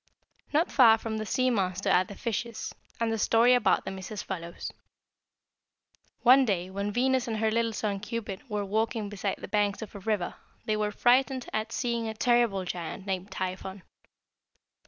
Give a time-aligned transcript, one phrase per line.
[0.51, 4.11] "Not far from the sea monster are the Fishes, and the story about them is
[4.11, 4.71] as follows:
[6.23, 9.93] "One day when Venus and her little son Cupid were walking beside the banks of
[9.93, 10.33] a river
[10.65, 13.83] they were frightened at seeing a terrible giant named Typhon.